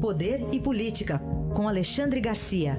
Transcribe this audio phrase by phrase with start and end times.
[0.00, 1.18] Poder e Política,
[1.56, 2.76] com Alexandre Garcia.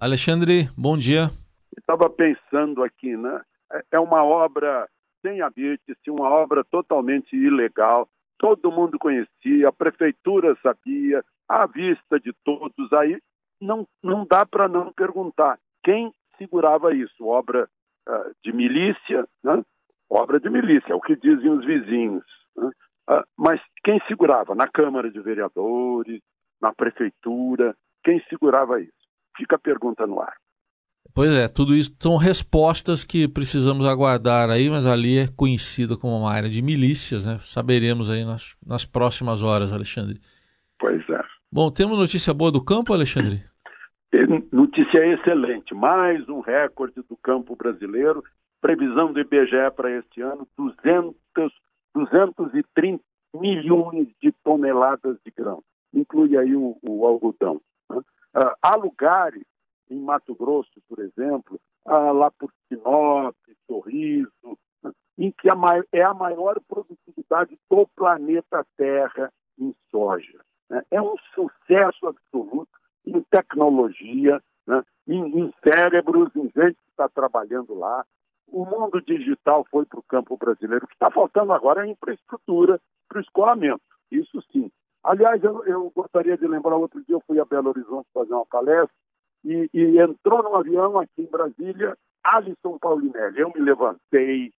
[0.00, 1.30] Alexandre, bom dia.
[1.76, 3.42] Estava pensando aqui, né?
[3.72, 4.88] É, é uma obra
[5.22, 8.08] sem habites, uma obra totalmente ilegal.
[8.38, 12.92] Todo mundo conhecia, a prefeitura sabia, à vista de todos.
[12.92, 13.18] Aí
[13.60, 17.26] não, não dá para não perguntar quem segurava isso.
[17.26, 17.68] Obra
[18.08, 19.62] uh, de milícia, né?
[20.10, 22.24] obra de milícia, é o que dizem os vizinhos.
[22.56, 22.70] Né?
[23.10, 24.54] Uh, mas quem segurava?
[24.54, 26.20] Na Câmara de Vereadores,
[26.60, 28.92] na Prefeitura, quem segurava isso?
[29.36, 30.34] Fica a pergunta no ar.
[31.14, 36.16] Pois é, tudo isso são respostas que precisamos aguardar aí, mas ali é conhecida como
[36.16, 37.38] uma área de milícias, né?
[37.42, 40.20] Saberemos aí nas, nas próximas horas, Alexandre.
[40.78, 41.20] Pois é.
[41.50, 43.42] Bom, temos notícia boa do campo, Alexandre?
[44.50, 45.74] Notícia excelente.
[45.74, 48.24] Mais um recorde do campo brasileiro.
[48.60, 51.14] Previsão do IBGE para este ano: 200,
[51.94, 55.62] 230 milhões de toneladas de grão.
[55.92, 57.60] Inclui aí o, o algodão.
[57.90, 57.98] Né?
[57.98, 59.44] Uh, há lugares
[59.90, 63.34] em Mato Grosso, por exemplo, ah, lá por Sinop,
[63.66, 64.58] Sorriso,
[65.18, 65.54] em que a
[65.92, 70.40] é a maior produtividade do planeta Terra em soja.
[70.70, 70.82] Né?
[70.90, 72.67] É um sucesso absoluto
[73.30, 74.82] tecnologia, né?
[75.06, 78.04] em, em cérebros, em gente que está trabalhando lá.
[78.46, 80.84] O mundo digital foi para o campo brasileiro.
[80.84, 83.82] O que está faltando agora é infraestrutura para o escolamento.
[84.10, 84.70] Isso sim.
[85.02, 88.46] Aliás, eu, eu, gostaria de lembrar, outro dia eu fui a Belo Horizonte fazer uma
[88.46, 88.94] palestra
[89.44, 93.40] e, e entrou no avião aqui em Brasília Alisson Paulinelli.
[93.40, 94.52] Eu me levantei,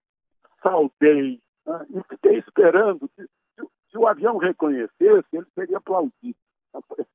[0.62, 6.38] saudei né, e fiquei esperando que se, se, o avião reconhecesse, ele seria aplaudido.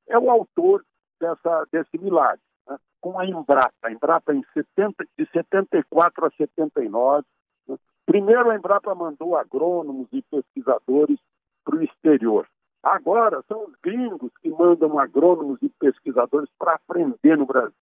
[0.07, 0.85] É o autor
[1.19, 3.73] dessa, desse milagre, né, com a Embrapa.
[3.83, 7.25] A Embrapa em 70, de 74 a 79.
[7.67, 11.19] Né, primeiro a Embrapa mandou agrônomos e pesquisadores
[11.63, 12.47] para o exterior.
[12.83, 17.73] Agora são os gringos que mandam agrônomos e pesquisadores para aprender no Brasil.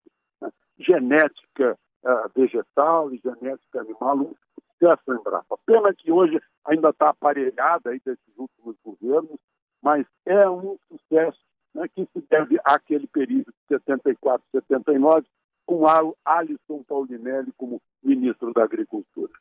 [0.42, 0.50] Né?
[0.80, 4.34] Genética uh, vegetal e genética animal, um
[4.80, 5.58] sucesso em Embrapa.
[5.66, 9.38] Pena que hoje ainda está aparelhada aí desses últimos governos,
[9.82, 11.43] mas é um sucesso
[11.84, 15.28] né, que se deve àquele período de 74, 79,
[15.66, 15.86] com
[16.26, 19.32] Alisson Paulinelli como ministro da Agricultura.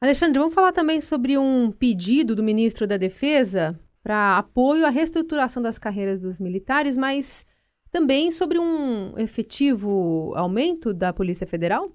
[0.00, 5.62] Alexandre, vamos falar também sobre um pedido do ministro da Defesa para apoio à reestruturação
[5.62, 7.46] das carreiras dos militares, mas
[7.92, 11.92] também sobre um efetivo aumento da Polícia Federal?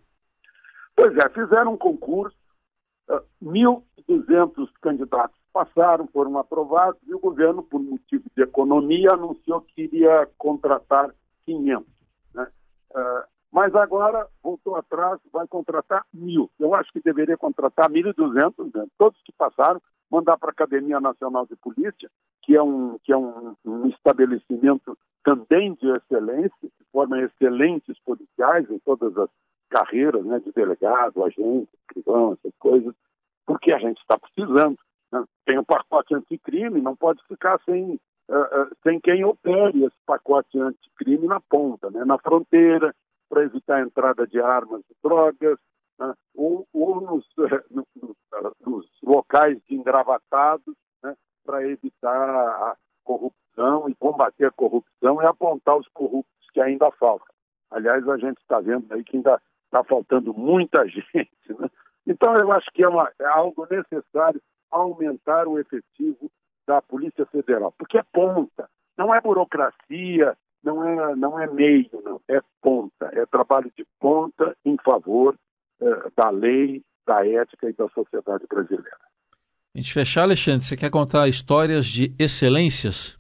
[0.96, 2.38] Pois é, fizeram um concurso,
[3.10, 9.82] uh, 1.200 candidatos passaram, foram aprovados, e o governo, por motivo de economia, anunciou que
[9.82, 11.10] iria contratar
[11.46, 11.84] 500.
[12.36, 12.48] Né?
[12.92, 16.48] Uh, mas agora voltou atrás, vai contratar mil.
[16.60, 18.86] Eu acho que deveria contratar 1.200, né?
[19.00, 19.82] todos que passaram,
[20.12, 22.08] mandar para a Academia Nacional de Polícia,
[22.44, 28.70] que é um, que é um, um estabelecimento também de excelência, que forma excelentes policiais
[28.70, 29.30] em todas as
[29.70, 32.94] carreiras, né, de delegado, agente, escrivão, essas coisas,
[33.44, 34.78] porque a gente está precisando.
[35.12, 35.24] Né?
[35.46, 40.60] Tem o pacote anticrime, não pode ficar sem, uh, uh, sem quem opere esse pacote
[40.60, 42.04] anticrime na ponta, né?
[42.06, 42.94] na fronteira,
[43.30, 45.58] para evitar a entrada de armas e drogas,
[46.00, 46.14] né?
[46.36, 47.26] ou, ou nos,
[47.70, 47.86] no,
[48.66, 55.78] nos locais de engravatados, né, para evitar a corrupção e combater a corrupção e apontar
[55.78, 57.28] os corruptos que ainda faltam.
[57.72, 61.30] Aliás, a gente está vendo aí que ainda está faltando muita gente.
[61.50, 61.70] Né?
[62.06, 64.42] Então, eu acho que é, uma, é algo necessário
[64.72, 66.32] aumentar o efetivo
[66.68, 72.22] da Polícia Federal, porque é ponta, não é burocracia, não é, não é meio, não,
[72.28, 75.36] é ponta, é trabalho de ponta em favor
[75.80, 78.98] eh, da lei, da ética e da sociedade brasileira.
[79.74, 83.18] A gente fechar, Alexandre, você quer contar histórias de excelências?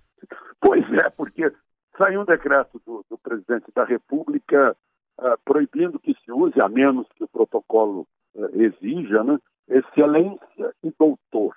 [0.59, 1.51] Pois é, porque
[1.97, 4.75] saiu um decreto do, do presidente da República
[5.19, 9.37] uh, proibindo que se use, a menos que o protocolo uh, exija, né,
[9.67, 11.55] excelência e doutor.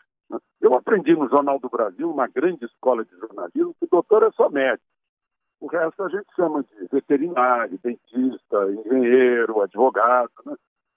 [0.60, 4.48] Eu aprendi no Jornal do Brasil, uma grande escola de jornalismo, que doutor é só
[4.48, 4.84] médico.
[5.60, 10.30] O resto a gente chama de veterinário, dentista, engenheiro, advogado.
[10.46, 10.54] Né?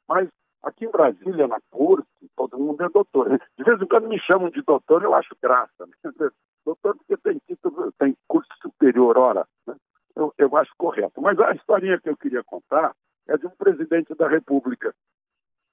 [0.07, 0.30] Mas
[0.63, 2.07] Aqui em Brasília, na corte,
[2.38, 3.38] todo mundo é doutor.
[3.57, 5.86] De vez em quando me chamam de doutor, eu acho graça.
[5.86, 5.94] Né?
[6.65, 9.45] Doutor porque tem título, tem curso superior, ora.
[9.68, 9.75] Né?
[10.15, 11.21] Eu, eu acho correto.
[11.21, 12.95] Mas a historinha que eu queria contar
[13.27, 14.95] é de um presidente da República,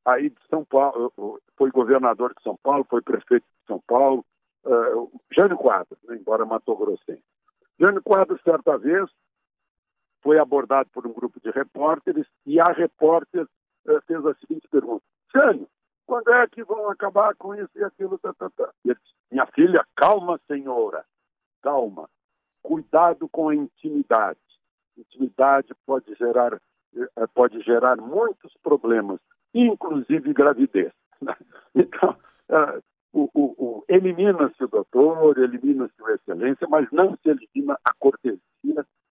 [0.04, 1.12] aí de São Paulo,
[1.56, 4.24] foi governador de São Paulo, foi prefeito de São Paulo,
[4.64, 7.22] uh, Jânio Quadros, né, embora Mato Grossense.
[7.78, 9.08] Jânio Quadros, certa vez,
[10.22, 13.46] foi abordado por um grupo de repórteres e a repórter
[14.06, 15.02] fez a seguinte pergunta:
[15.34, 15.66] Jânio,
[16.10, 18.18] quando é que vão acabar com isso e aquilo?
[18.18, 18.70] Tá, tá, tá.
[18.84, 21.04] E ele disse, minha filha, calma, senhora,
[21.62, 22.10] calma.
[22.62, 24.40] Cuidado com a intimidade.
[24.98, 26.60] Intimidade pode gerar,
[26.94, 29.20] eh, pode gerar muitos problemas,
[29.54, 30.92] inclusive gravidez.
[31.72, 32.16] Então,
[32.50, 32.82] uh,
[33.12, 38.40] o, o, o elimina-se o doutor, elimina-se a excelência, mas não se elimina a cortesia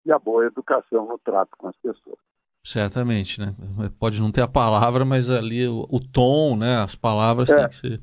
[0.07, 2.17] e a boa educação no trato com as pessoas.
[2.65, 3.55] Certamente, né?
[3.99, 6.79] Pode não ter a palavra, mas ali o, o tom, né?
[6.79, 7.57] As palavras é.
[7.57, 8.01] têm que ser.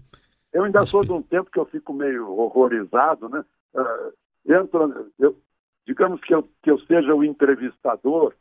[0.53, 3.43] Eu ainda sou de um tempo que eu fico meio horrorizado, né?
[3.73, 5.35] Uh, entro, eu,
[5.85, 8.33] digamos que eu, que eu seja o entrevistador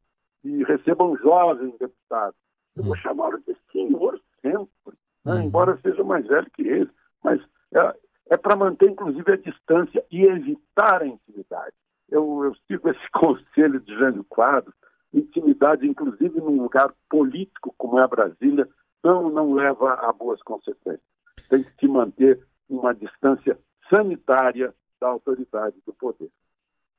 [0.44, 2.34] e receba um jovem deputado.
[2.76, 2.96] Eu vou hum.
[2.96, 5.34] chamá-lo de senhor sempre, né?
[5.34, 5.42] hum.
[5.42, 6.90] embora seja mais velho que ele.
[7.22, 7.40] Mas
[7.72, 7.94] é,
[8.30, 11.74] é para manter, inclusive, a distância e evitar a intimidade.
[12.08, 14.74] Eu, eu sigo esse conselho de Jânio Quadros.
[15.12, 18.66] Intimidade, inclusive num lugar político como é a Brasília,
[19.04, 21.02] não, não leva a boas consequências.
[21.50, 23.58] Tem que se manter uma distância
[23.90, 26.30] sanitária da autoridade do poder.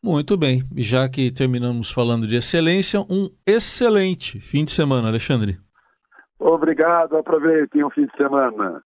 [0.04, 0.64] Muito bem.
[0.76, 5.58] Já que terminamos falando de excelência, um excelente fim de semana, Alexandre.
[6.38, 8.82] Obrigado, aproveitem o fim de semana.